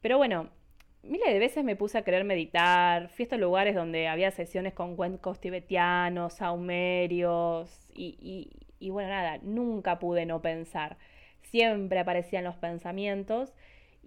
[0.00, 0.48] Pero bueno,
[1.02, 4.74] miles de veces me puse a querer meditar, fui a estos lugares donde había sesiones
[4.74, 10.96] con cuencos tibetianos, saumerios, y, y, bueno, nada, nunca pude no pensar.
[11.42, 13.54] siempre aparecían los pensamientos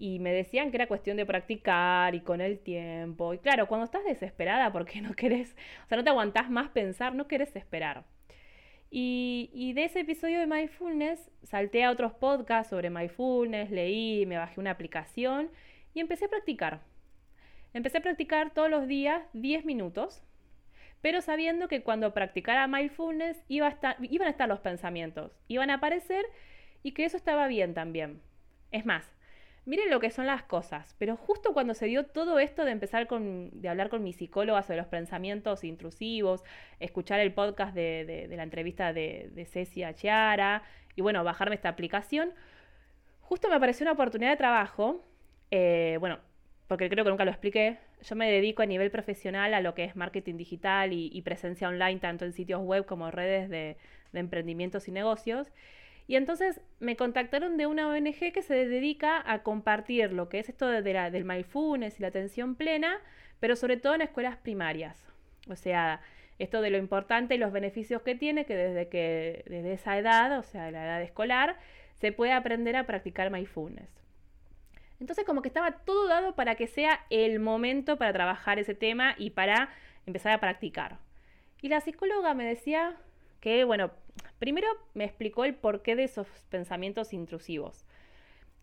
[0.02, 3.36] y me decían que era cuestión de practicar y con el tiempo.
[3.36, 7.14] Y claro, cuando estás desesperada porque no querés, o sea, no te aguantás más pensar,
[7.14, 8.04] no querés esperar.
[8.90, 14.60] Y, de ese episodio de Mindfulness salté a otros podcasts sobre Mindfulness, leí, me bajé
[14.60, 15.52] una aplicación
[15.94, 16.82] y empecé a practicar.
[17.72, 20.24] Empecé a practicar todos los días 10 minutos,
[21.02, 25.70] pero sabiendo que cuando practicara Mindfulness iba a estar, iban a estar los pensamientos, iban
[25.70, 26.26] a aparecer
[26.82, 28.20] y que eso estaba bien también.
[28.72, 29.06] Es más,
[29.66, 33.08] miren lo que son las cosas, pero justo cuando se dio todo esto de empezar
[33.08, 36.44] con, de hablar con mi psicóloga sobre los pensamientos intrusivos,
[36.80, 40.64] escuchar el podcast de, la entrevista de, de Chiara
[40.96, 42.34] y bueno, bajarme esta aplicación,
[43.22, 45.06] justo me apareció una oportunidad de trabajo,
[45.52, 46.20] eh, bueno,
[46.68, 49.84] porque creo que nunca lo expliqué, yo me dedico a nivel profesional a lo que
[49.84, 53.78] es marketing digital y, presencia online, tanto en sitios web como redes de,
[54.12, 55.52] de emprendimientos y negocios.
[56.12, 60.50] Y entonces me contactaron de una ONG que se dedica a compartir lo que es
[60.50, 63.00] esto de del mindfulness y la atención plena,
[63.40, 65.02] pero sobre todo en escuelas primarias.
[65.48, 66.02] O sea,
[66.38, 70.38] esto de lo importante y los beneficios que tiene, que desde que desde esa edad,
[70.38, 71.58] o sea, la edad escolar,
[72.02, 73.90] se puede aprender a practicar mindfulness.
[75.00, 79.16] Entonces como que estaba todo dado para que sea el momento para trabajar ese tema
[79.18, 79.70] y para
[80.06, 80.98] empezar a practicar.
[81.62, 82.98] Y la psicóloga me decía
[83.42, 83.92] que, bueno,
[84.42, 87.86] Primero me explicó el porqué de esos pensamientos intrusivos.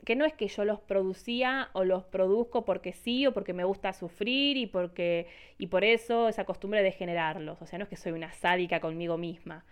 [0.04, 3.62] Que no es que yo los producía o los produzco porque sí o porque me
[3.62, 7.62] gusta sufrir y porque y por eso esa costumbre de generarlos.
[7.62, 9.64] O sea, no es que soy una sádica conmigo misma,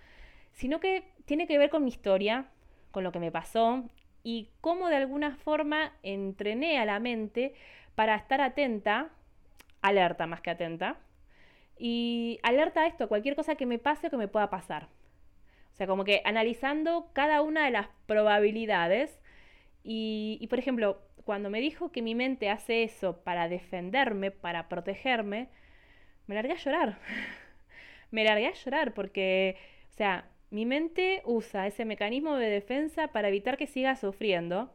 [0.52, 2.46] sino que tiene que ver con mi historia,
[2.92, 3.82] con lo que me pasó
[4.22, 7.54] y cómo de alguna forma entrené a la mente
[7.96, 9.10] para estar atenta,
[9.82, 10.98] alerta más que atenta,
[11.78, 14.88] y alerta a esto, cualquier cosa que me pase o que me pueda pasar.
[15.76, 19.20] O sea, como que analizando cada una de las probabilidades.
[19.84, 25.50] Y, por ejemplo, cuando me dijo que mi mente hace eso para defenderme, para protegerme,
[26.26, 26.98] me largué a llorar.
[28.10, 29.56] me largué a llorar porque,
[29.90, 34.72] o sea, mi mente usa ese mecanismo de defensa para evitar que siga sufriendo,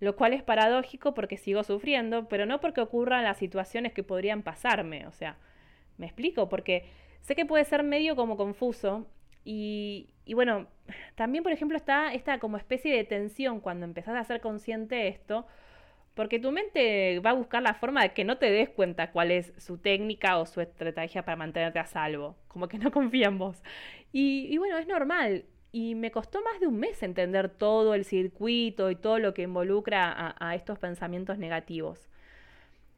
[0.00, 4.42] lo cual es paradójico porque sigo sufriendo, pero no porque ocurran las situaciones que podrían
[4.42, 5.06] pasarme.
[5.06, 5.36] O sea,
[5.96, 6.86] me explico, porque
[7.20, 9.06] sé que puede ser medio como confuso
[9.44, 10.66] y, bueno,
[11.14, 15.08] también, por ejemplo, está esta como especie de tensión cuando empezás a ser consciente de
[15.08, 15.46] esto,
[16.14, 19.30] porque tu mente va a buscar la forma de que no te des cuenta cuál
[19.30, 23.38] es su técnica o su estrategia para mantenerte a salvo, como que no confía en
[23.38, 23.62] vos.
[24.12, 25.44] Y, bueno, es normal.
[25.72, 29.42] Y me costó más de un mes entender todo el circuito y todo lo que
[29.42, 32.08] involucra a, a estos pensamientos negativos.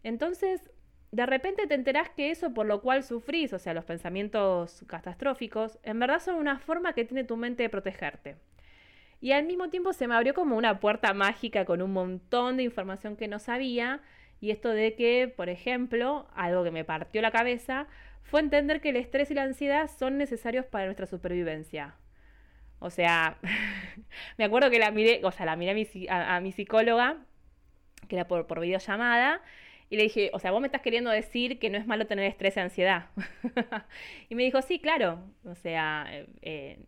[0.02, 0.70] Entonces,
[1.12, 5.78] de repente te enterás que eso por lo cual sufrís, o sea, los pensamientos catastróficos,
[5.82, 8.36] en verdad son una forma que tiene tu mente de protegerte.
[9.20, 12.64] Y al mismo tiempo se me abrió como una puerta mágica con un montón de
[12.64, 14.00] información que no sabía.
[14.40, 17.86] Y esto de que, por ejemplo, algo que me partió la cabeza,
[18.22, 21.94] fue entender que el estrés y la ansiedad son necesarios para nuestra supervivencia.
[22.80, 23.38] O sea,
[24.38, 25.70] me acuerdo que la miré, o sea, la miré
[26.10, 27.18] a mi, psicóloga,
[28.08, 29.40] que era por, por videollamada,
[29.92, 32.24] y le dije, o sea, vos me estás queriendo decir que no es malo tener
[32.24, 33.10] estrés y ansiedad.
[34.30, 35.22] y me dijo, sí, claro.
[35.44, 36.78] O sea, eh, eh,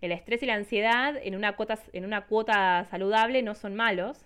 [0.00, 4.24] el estrés y la ansiedad en una cuota, en una cuota saludable no son malos.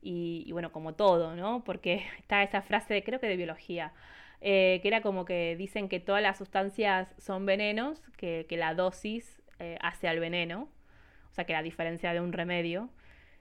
[0.00, 1.64] Y, bueno, como todo, ¿no?
[1.64, 3.92] Porque está esa frase, creo que de biología,
[4.40, 9.42] eh, que era como que dicen que todas las sustancias son venenos, que la dosis
[9.80, 10.68] hace al veneno.
[11.32, 12.90] O sea, que la diferencia de un remedio.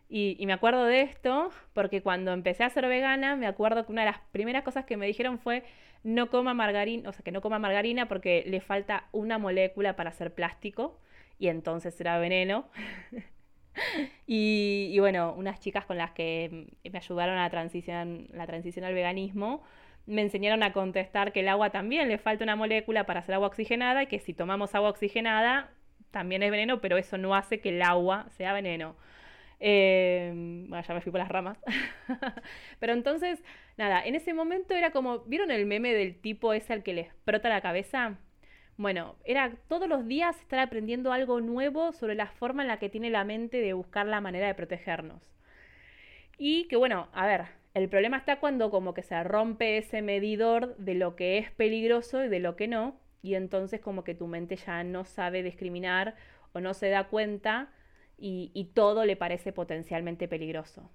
[0.08, 4.02] Y, me acuerdo de esto porque cuando empecé a ser vegana, me acuerdo que una
[4.02, 5.63] de las primeras cosas que me dijeron fue
[6.04, 10.12] no coma margarina, o sea, que no coma margarina porque le falta una molécula para
[10.12, 11.00] hacer plástico
[11.39, 12.70] y entonces era veneno.
[14.28, 18.94] y, bueno, unas chicas con las que me ayudaron a la transición, la transición al
[18.94, 19.63] veganismo
[20.06, 23.48] me enseñaron a contestar que el agua también le falta una molécula para hacer agua
[23.48, 25.72] oxigenada y que si tomamos agua oxigenada
[26.12, 28.96] también es veneno, pero eso no hace que el agua sea veneno.
[29.60, 30.32] Eh,
[30.68, 31.58] bueno, ya me fui por las ramas.
[32.80, 33.44] Pero entonces,
[33.78, 37.02] nada, en ese momento era como, ¿vieron el meme del tipo ese al que le
[37.02, 38.18] explota la cabeza?
[38.78, 42.89] Bueno, era todos los días estar aprendiendo algo nuevo sobre la forma en la que
[42.89, 45.22] tiene la mente de buscar la manera de protegernos.
[46.38, 50.76] Y que bueno, a ver, el problema está cuando como que se rompe ese medidor
[50.78, 54.28] de lo que es peligroso y de lo que no, y entonces como que tu
[54.28, 56.15] mente ya no sabe discriminar
[56.54, 57.70] o no se da cuenta
[58.17, 60.89] y, todo le parece potencialmente peligroso.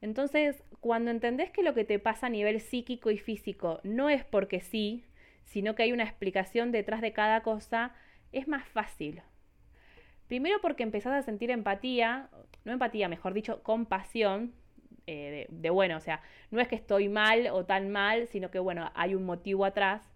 [0.00, 4.24] Entonces, cuando entendés que lo que te pasa a nivel psíquico y físico no es
[4.24, 5.04] porque sí,
[5.44, 7.94] sino que hay una explicación detrás de cada cosa,
[8.32, 9.22] es más fácil.
[10.28, 12.30] Primero porque empezás a sentir empatía,
[12.64, 14.54] no empatía, mejor dicho, compasión,
[15.06, 18.50] eh, de, de, bueno, o sea, no es que estoy mal o tan mal, sino
[18.50, 20.11] que bueno, hay un motivo atrás.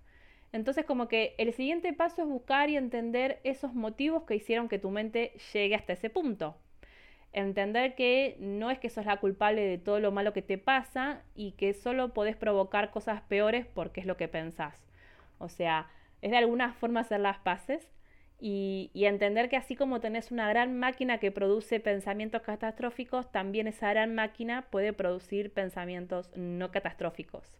[0.56, 4.78] Entonces como que el siguiente paso es buscar y entender esos motivos que hicieron que
[4.78, 6.56] tu mente llegue hasta ese punto.
[7.34, 11.20] Entender que no es que sos la culpable de todo lo malo que te pasa
[11.34, 14.82] y que solo podés provocar cosas peores porque es lo que pensás.
[15.36, 15.90] O sea,
[16.22, 17.86] es de alguna forma hacer las paces
[18.40, 23.90] y, entender que así como tenés una gran máquina que produce pensamientos catastróficos, también esa
[23.90, 27.58] gran máquina puede producir pensamientos no catastróficos.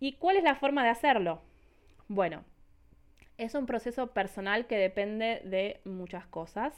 [0.00, 1.42] ¿Y cuál es la forma de hacerlo?
[2.10, 2.42] Bueno,
[3.38, 6.74] es un proceso personal que depende de muchas cosas,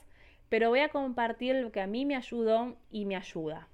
[0.51, 3.67] pero voy a compartir lo que a mí me ayudó y me ayuda.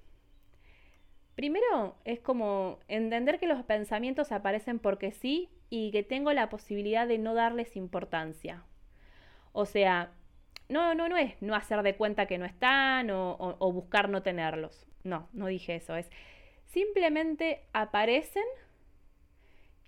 [1.35, 7.05] Primero es como entender que los pensamientos aparecen porque sí y que tengo la posibilidad
[7.09, 8.63] de no darles importancia.
[9.51, 10.13] O sea,
[10.69, 14.23] no, no, no es no hacer de cuenta que no están o, o buscar no
[14.23, 14.87] tenerlos.
[15.03, 15.97] No, no dije eso.
[15.97, 16.09] Es
[16.67, 18.45] simplemente aparecen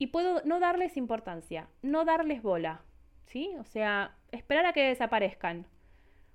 [0.02, 2.82] y puedo no darles importancia, no darles bola.
[3.28, 3.54] ¿Sí?
[3.60, 5.68] O sea, esperar a que desaparezcan.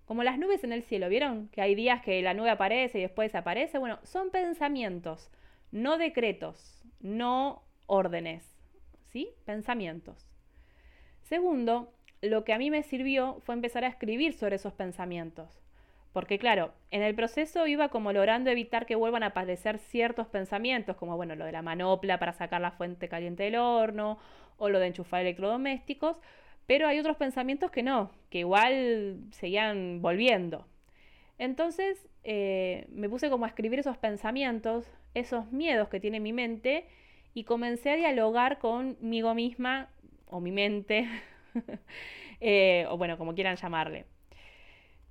[0.04, 1.48] Como las nubes en el cielo, ¿vieron?
[1.48, 3.78] Que hay días que la nube aparece y después desaparece.
[3.78, 5.32] Bueno, son pensamientos,
[5.72, 8.56] no decretos, no órdenes.
[9.08, 9.30] ¿Sí?
[9.44, 10.30] Pensamientos.
[11.22, 15.65] Segundo, lo que a mí me sirvió fue empezar a escribir sobre esos pensamientos.
[16.16, 20.96] Porque claro, en el proceso iba como logrando evitar que vuelvan a aparecer ciertos pensamientos,
[20.96, 24.18] como bueno, lo de la manopla para sacar la fuente caliente del horno,
[24.56, 26.16] o lo de enchufar electrodomésticos,
[26.66, 30.66] pero hay otros pensamientos que no, que igual seguían volviendo.
[31.36, 36.86] Entonces eh, me puse como a escribir esos pensamientos, esos miedos que tiene mi mente,
[37.34, 39.90] y comencé a dialogar conmigo misma,
[40.24, 41.06] o mi mente,
[42.40, 44.04] Eh, o bueno, como quieran llamarle.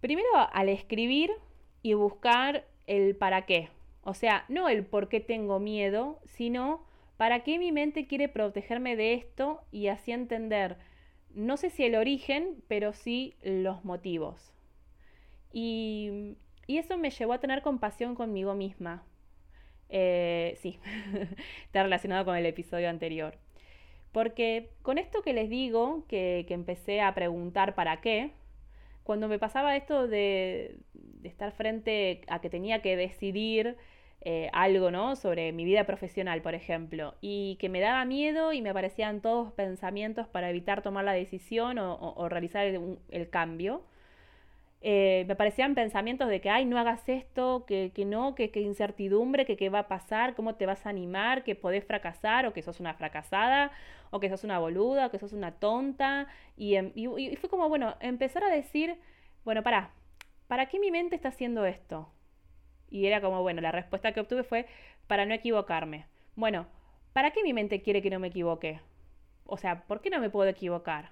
[0.05, 1.31] Primero al escribir
[1.81, 3.69] y buscar el para qué.
[4.03, 6.85] O sea, no el por qué tengo miedo, sino
[7.17, 10.77] para qué mi mente quiere protegerme de esto y así entender,
[11.33, 14.53] no sé si el origen, pero sí los motivos.
[15.51, 16.37] Y,
[16.67, 19.03] eso me llevó a tener compasión conmigo misma.
[19.89, 20.77] Eh, sí,
[21.65, 23.39] está relacionado con el episodio anterior.
[24.11, 28.33] Porque con esto que les digo, que, empecé a preguntar para qué,
[29.05, 30.79] cuando me pasaba esto de,
[31.23, 33.77] estar frente a que tenía que decidir
[34.21, 35.15] eh, algo, ¿no?
[35.15, 39.53] Sobre mi vida profesional, por ejemplo, y que me daba miedo y me aparecían todos
[39.53, 43.83] pensamientos para evitar tomar la decisión o, realizar el, cambio,
[44.81, 49.55] eh, me parecían pensamientos de que, ay, no hagas esto, que, no, que, incertidumbre, que
[49.55, 52.79] qué va a pasar, cómo te vas a animar, que podés fracasar o que sos
[52.79, 53.71] una fracasada
[54.11, 56.27] o que sos una boluda o que sos una tonta.
[56.57, 58.97] Y, em, y, fue como, bueno, empezar a decir,
[59.43, 59.91] bueno, para,
[60.47, 62.09] ¿para qué mi mente está haciendo esto?
[62.89, 64.67] Y era como, bueno, la respuesta que obtuve fue
[65.07, 66.05] para no equivocarme.
[66.35, 66.67] Bueno,
[67.13, 68.79] ¿para qué mi mente quiere que no me equivoque?
[69.45, 71.11] O sea, ¿por qué no me puedo equivocar?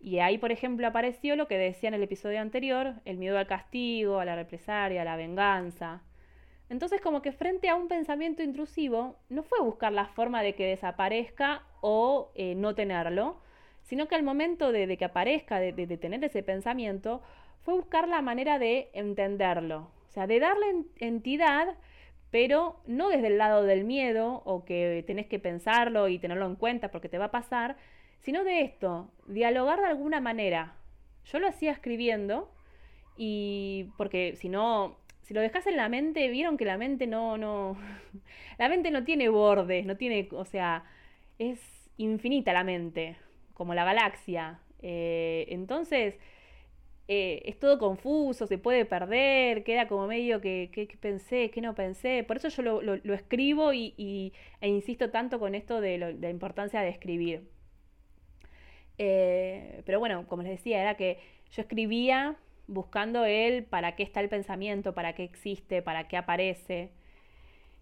[0.00, 3.46] Y ahí, por ejemplo, apareció lo que decía en el episodio anterior, el miedo al
[3.46, 6.02] castigo, a la represalia, a la venganza.
[6.70, 10.66] Entonces, como que frente a un pensamiento intrusivo, no fue buscar la forma de que
[10.66, 13.40] desaparezca o eh, no tenerlo,
[13.82, 17.22] sino que al momento de, que aparezca, de, tener ese pensamiento,
[17.62, 21.74] fue buscar la manera de entenderlo, o sea, de darle entidad,
[22.30, 26.56] pero no desde el lado del miedo o que tenés que pensarlo y tenerlo en
[26.56, 27.76] cuenta porque te va a pasar,
[28.20, 30.76] sino de esto, dialogar de alguna manera.
[31.24, 32.50] Yo lo hacía escribiendo
[33.16, 37.36] y porque si no, si lo dejas en la mente, vieron que la mente no,
[37.38, 37.76] no,
[38.58, 40.84] la mente no tiene bordes, no tiene, o sea,
[41.40, 43.16] es infinita la mente,
[43.54, 44.60] como la galaxia.
[44.82, 46.16] Eh, entonces,
[47.08, 51.74] eh, es todo confuso, se puede perder, queda como medio que, que, pensé, que no
[51.74, 52.24] pensé.
[52.24, 56.82] Por eso yo lo, lo, escribo y, e insisto tanto con esto de, la importancia
[56.82, 57.48] de escribir.
[58.98, 61.18] Eh, pero bueno, como les decía, era que
[61.52, 66.90] yo escribía buscando él para qué está el pensamiento, para qué existe, para qué aparece.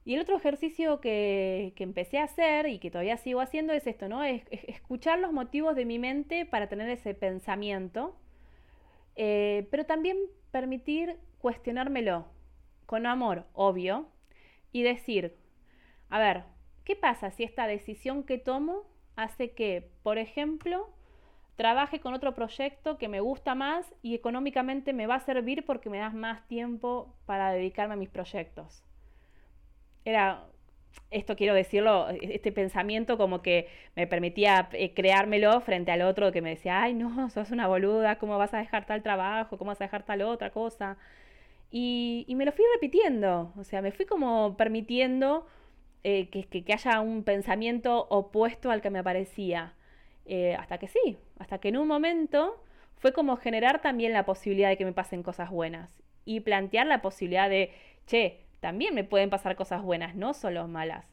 [0.08, 4.08] Y el otro ejercicio que, empecé a hacer y que todavía sigo haciendo es esto,
[4.08, 4.24] ¿no?
[4.24, 8.16] Es, escuchar los motivos de mi mente para tener ese pensamiento,
[9.16, 10.16] eh, pero también
[10.50, 12.24] permitir cuestionármelo
[12.86, 14.08] con amor, obvio,
[14.72, 15.36] y decir,
[16.08, 16.44] a ver,
[16.84, 18.84] ¿qué pasa si esta decisión que tomo
[19.14, 20.88] hace que, por ejemplo,
[21.56, 25.90] trabaje con otro proyecto que me gusta más y económicamente me va a servir porque
[25.90, 28.87] me das más tiempo para dedicarme a mis proyectos.
[30.08, 30.46] Era,
[31.10, 36.40] esto quiero decirlo, este pensamiento como que me permitía eh, creármelo frente al otro que
[36.40, 39.58] me decía, ay no, sos una boluda, ¿cómo vas a dejar tal trabajo?
[39.58, 40.96] ¿Cómo vas a dejar tal otra cosa?
[41.70, 45.46] Y, me lo fui repitiendo, o sea, me fui como permitiendo
[46.04, 49.74] eh, que, haya un pensamiento opuesto al que me aparecía.
[50.24, 52.62] Eh, hasta que sí, hasta que en un momento
[52.96, 55.90] fue como generar también la posibilidad de que me pasen cosas buenas
[56.24, 57.72] y plantear la posibilidad de,
[58.06, 61.06] che, también me pueden pasar cosas buenas, no solo malas.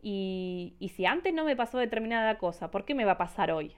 [0.00, 3.52] Y, y si antes no me pasó determinada cosa, ¿por qué me va a pasar
[3.52, 3.76] hoy?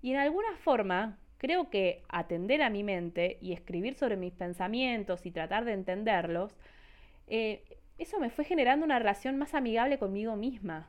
[0.00, 5.26] Y en alguna forma, creo que atender a mi mente y escribir sobre mis pensamientos
[5.26, 6.56] y tratar de entenderlos,
[7.26, 7.62] eh,
[7.98, 10.88] eso me fue generando una relación más amigable conmigo misma.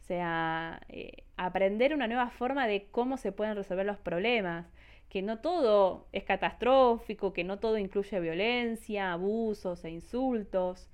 [0.00, 4.66] O sea, eh, aprender una nueva forma de cómo se pueden resolver los problemas,
[5.08, 10.88] que no todo es catastrófico, que no todo incluye violencia, abusos e insultos.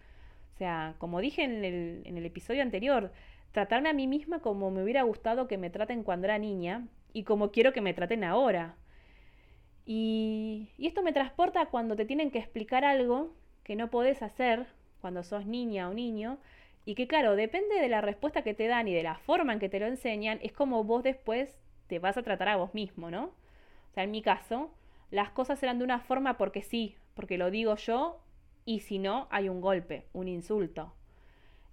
[0.54, 3.12] O sea, como dije en el, episodio anterior,
[3.52, 7.24] tratarme a mí misma como me hubiera gustado que me traten cuando era niña y
[7.24, 8.76] como quiero que me traten ahora.
[9.86, 13.34] Y, y, esto me transporta cuando te tienen que explicar algo
[13.64, 14.66] que no podés hacer
[15.00, 16.38] cuando sos niña o niño
[16.84, 19.58] y que claro, depende de la respuesta que te dan y de la forma en
[19.58, 23.10] que te lo enseñan, es como vos después te vas a tratar a vos mismo,
[23.10, 23.32] ¿no?
[23.90, 24.70] O sea, en mi caso,
[25.10, 28.20] las cosas eran de una forma porque sí, porque lo digo yo,
[28.64, 30.94] y si no, hay un golpe, un insulto.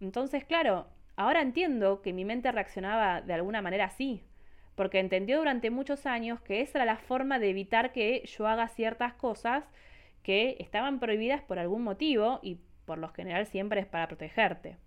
[0.01, 4.23] Entonces, claro, ahora entiendo que mi mente reaccionaba de alguna manera así,
[4.75, 8.67] porque entendió durante muchos años que esa era la forma de evitar que yo haga
[8.67, 9.63] ciertas cosas
[10.23, 14.77] que estaban prohibidas por algún motivo y por lo general siempre es para protegerte.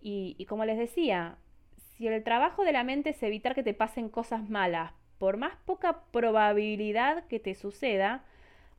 [0.00, 1.36] Y, y como les decía,
[1.76, 5.56] si el trabajo de la mente es evitar que te pasen cosas malas por más
[5.64, 8.24] poca probabilidad que te suceda,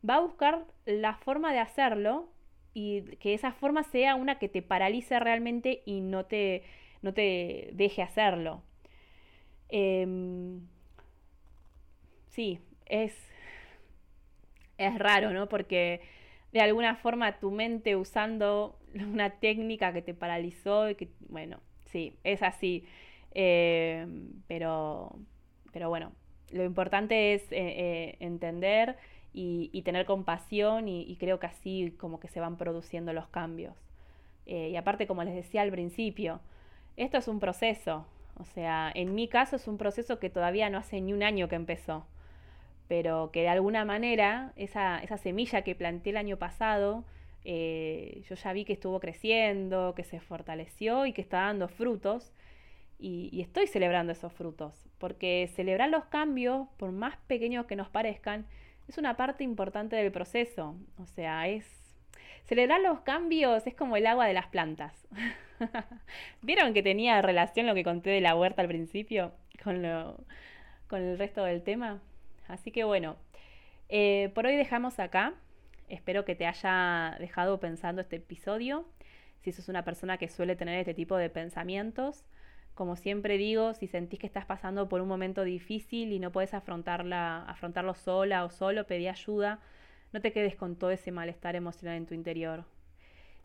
[0.08, 2.30] va a buscar la forma de hacerlo
[2.74, 6.64] y que esa forma sea una que te paralice realmente y no te,
[7.02, 8.62] no te deje hacerlo.
[9.70, 10.62] Em,
[12.30, 13.16] sí, es,
[14.78, 15.48] es raro, ¿no?
[15.48, 16.02] Porque
[16.52, 20.86] de alguna forma tu mente usando una técnica que te paralizó
[21.30, 22.86] bueno, sí, es así.
[23.32, 25.18] Em, pero,
[25.72, 26.14] pero bueno,
[26.56, 28.96] lo importante es eh, eh, entender
[29.34, 33.76] y, tener compasión y, creo que así como que se van produciendo los cambios.
[34.46, 36.40] Eh, y aparte, como les decía al principio,
[36.96, 38.06] esto es un proceso.
[38.40, 41.50] O sea, en mi caso es un proceso que todavía no hace ni un año
[41.50, 42.06] que empezó,
[42.88, 47.04] pero que de alguna manera esa, semilla que planté el año pasado,
[47.44, 52.32] yo ya vi que estuvo creciendo, que se fortaleció y que está dando frutos
[52.98, 58.46] y, estoy celebrando esos frutos, porque celebrar los cambios, por más pequeños que nos parezcan,
[58.88, 60.76] es una parte importante del proceso.
[60.98, 61.66] O sea, es...
[62.46, 65.08] Celebrar los cambios es como el agua de las plantas.
[66.42, 69.34] ¿Vieron que tenía relación lo que conté de la huerta al principio
[69.64, 70.24] con, lo,
[70.88, 72.02] con el resto del tema?
[72.48, 73.18] Así que bueno,
[73.90, 75.34] eh, por hoy dejamos acá.
[75.90, 78.88] Espero que te haya dejado pensando este episodio.
[79.42, 82.26] Si sos una persona que suele tener este tipo de pensamientos,
[82.76, 86.54] como siempre digo, si sentís que estás pasando por un momento difícil y no puedes
[86.54, 89.60] afrontarlo sola o solo, pedí ayuda.
[90.12, 92.66] No te quedes con todo ese malestar emocional en tu interior.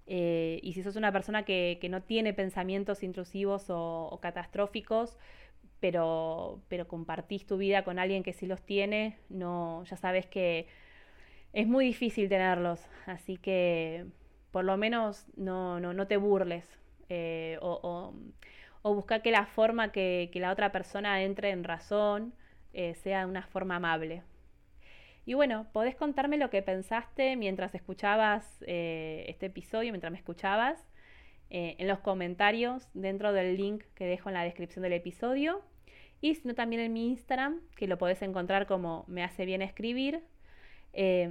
[0.06, 5.16] Eh, y si sos una persona que, no tiene pensamientos intrusivos o, catastróficos,
[5.78, 10.66] pero, pero compartís tu vida con alguien que sí los tiene, no, ya sabes que
[11.52, 12.84] es muy difícil tenerlos.
[13.06, 14.06] Así que
[14.50, 16.68] por lo menos no, no, te burles.
[17.08, 18.12] Eh, o
[18.82, 22.34] buscar que la forma que, la otra persona entre en razón
[22.72, 24.22] eh, sea una forma amable.
[25.26, 30.82] Y bueno, podés contarme lo que pensaste mientras escuchabas eh, este episodio, mientras me escuchabas,
[31.50, 35.62] eh, en los comentarios dentro del link que dejo en la descripción del episodio.
[36.22, 39.62] Y si no, también en mi Instagram, que lo podés encontrar como me hace bien
[39.62, 40.22] escribir.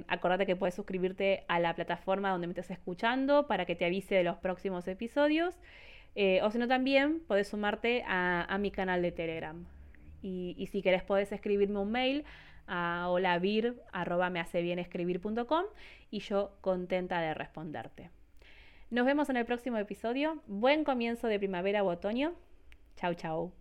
[0.08, 4.14] acordate que puedes suscribirte a la plataforma donde me estés escuchando para que te avise
[4.14, 5.58] de los próximos episodios.
[6.14, 9.66] Eh, o si no, también puedes sumarte a, mi canal de Telegram.
[10.22, 12.24] Y, si querés, podés escribirme un mail
[12.66, 15.64] a holavir.mehacebienscribir.com
[16.10, 18.10] y yo contenta de responderte.
[18.90, 20.42] Nos vemos en el próximo episodio.
[20.46, 22.34] Buen comienzo de primavera u otoño.
[22.96, 23.59] Chau, chau.